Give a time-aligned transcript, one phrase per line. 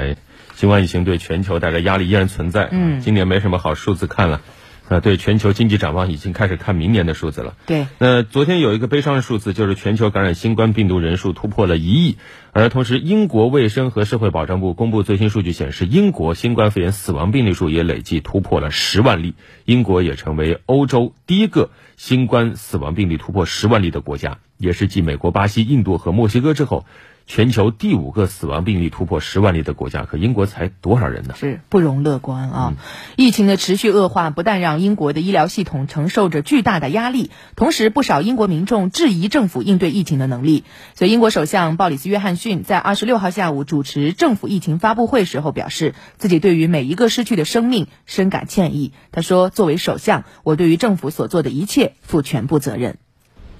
[0.00, 0.16] 哎，
[0.54, 2.68] 新冠疫情对全球带来压力依然存在。
[2.72, 4.40] 嗯，今年没什么好数字看了。
[4.88, 7.54] 呃，对全球经济展望已经开始看明年的数字了。
[7.64, 12.16] 对，那昨天有一个悲伤的数字，就是全球感染新冠病毒人数突破了一亿。
[12.50, 19.34] 而同时，英国卫生和社会保障部公布最新数据显示，英国新冠肺炎死亡病例数也累计突破了十万例。
[19.64, 26.84] 英国也成为欧洲第一个新冠死亡病例突破十万例的国家，也是继美国、巴西、印度和墨西哥之后。
[27.32, 31.36] 全球第五个死亡病例突破十万例的国家，可英国才多少人呢？
[31.38, 32.74] 是不容乐观啊！
[33.14, 40.64] 疫情的持续恶化，不但让英国的医疗系统承受着巨大的压力，同时不少英国民众质疑政府应对疫情的能力。
[40.96, 48.92] 所以，英国首相鲍里斯·约翰逊在二十六号下午主持政府疫情发布会时候表示，自己对于每一个失去的生命深感歉意。
[49.12, 52.98] 他说：“作为首相，我对于政府所做的一切负全部责任。”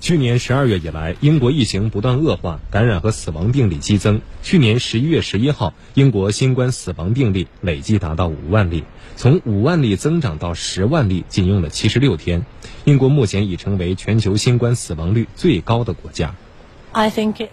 [0.01, 4.23] 去年十二月以来，英国疫情不断恶化，感染和死亡病例激增。
[4.43, 8.85] 去年十一月十一号，英国新冠死亡病例累计达到五万例，
[9.17, 12.47] 从五万例增长到十万例，仅用了七十六天。
[12.87, 16.35] 英国目前已成为全球新冠死亡率最高的国家。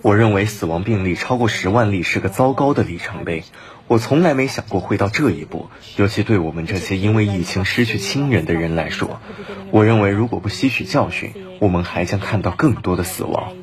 [0.01, 3.43] 我认为死亡病例超过十万例是个糟糕的里程碑。
[3.87, 9.21] 我从来没想过会到这一步，尤其对我们这些因为疫情失去亲人的人来说。
[9.71, 13.53] 我认为，如果不吸取教训，我们还将看到更多的死亡。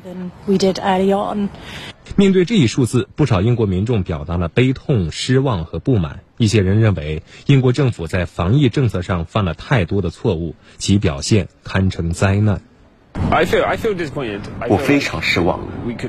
[2.15, 6.21] 面对这一数字，不少英国民众表达了悲痛、失望和不满。
[6.37, 12.61] 一些人认为，英国政府在防疫政策上犯了太多的错误，其表现堪称灾难。
[14.67, 15.59] 我非常失望。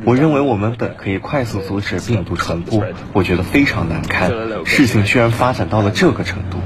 [0.04, 4.30] 我认为我们本可以快速阻止病毒传播，我觉得非常难堪。
[4.64, 6.58] 事情居然发展到了这个程度。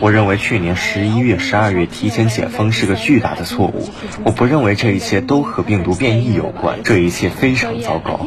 [0.00, 3.88] 我认为去年十一月、十二月提前解封是个巨大的错误。
[4.24, 6.78] 我不认为这一切都和病毒变异有关。
[6.84, 8.20] 这一切非常糟糕。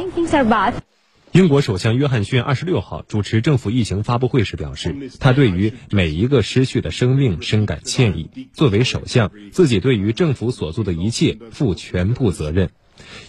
[1.32, 8.28] 英国首相约翰逊二十六号主持政府疫情发布会时表示，他对于每一个失去的生命深感歉意。
[8.52, 12.68] 作为首相，自己对于政府所做的一切负全部责任。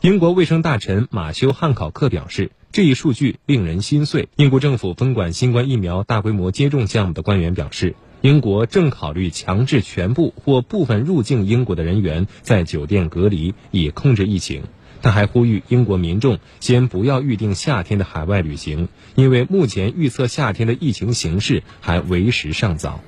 [0.02, 4.28] 英国卫生大臣马修·汉考克表示，这一数据令人心碎。
[4.36, 14.64] 英国政府分管新冠疫苗大规模接种项目的官员表示，英国正考虑强制全部或部分入境英国的人员在酒店隔离，以控制疫情。
[15.04, 23.02] 他还呼吁英国民众先不要预定夏天的海外旅行，因为目前预测夏天的疫情形势还为时尚早。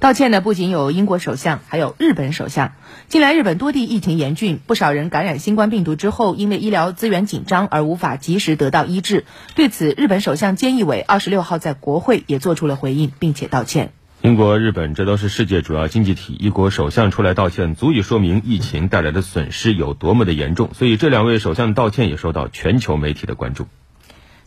[0.00, 2.72] 道歉的不仅有英国首相，还有日本首相。
[3.08, 9.24] 近来日本多地疫情严峻，不少人感染新冠病毒之后，因为医疗资源紧张而无法及时得到医治。
[9.56, 13.92] 对此，日本首相菅义伟二十六号在国会也做出了回应，并且道歉。
[14.20, 20.70] 英国、日本，这都是世界主要经济体，一国首相出来道歉，足以说明疫情带来的损失有多么的严重。
[20.74, 23.68] 所以，这两位首相道歉也受到全球媒体的关注。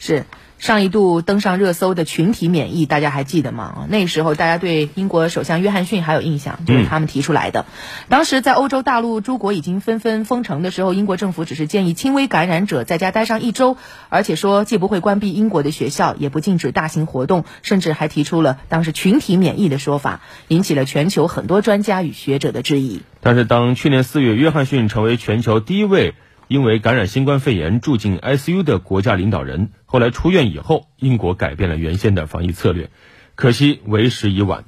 [0.01, 0.25] 是。
[0.61, 3.87] 上一度登上热搜的群体免疫，大家还记得吗？
[3.89, 7.65] 那时候大家对英国首相约翰逊还有印象，就是他们提出来的。
[8.09, 13.75] 当时在欧洲大陆诸国已经纷纷封城的时候，英国政府只是建议轻微感染者在家待上一周，
[14.09, 23.01] 而且说既不会关闭英国的学校，也不禁止大型活动，甚至还提出了当时群体免疫的说法，引起了全球很多专家与学者的质疑。
[23.21, 26.13] 但是当去年四月，约翰逊成为全球第一位。
[26.51, 32.89] 因为感染新冠肺炎住进 ICU 的国家领导人，后来出院以后，英国改变了原先的防疫策略，
[33.35, 34.65] 可惜为时已晚。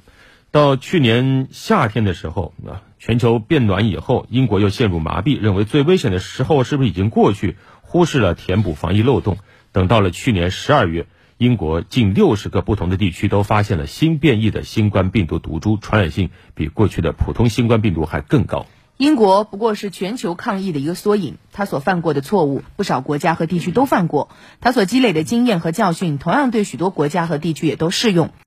[0.50, 9.36] 到去年夏天的时候，啊，全球变暖以后，英国又陷入麻痹，认为最危险的时候是不是已经过去，忽视了填补防疫漏洞。
[9.70, 11.04] 等到了去年十二月，
[11.36, 18.64] 英国近六十个不同的地区都发现了新变异的新冠病毒毒株，传染性比过去的普通新冠病毒还更高。
[18.96, 24.28] 英国不过是全球抗疫的一个缩影，他所犯过的错误，不少国家和地区都犯过，
[24.60, 28.30] 他所积累的经验和教训，同样对许多国家和地区也都适用。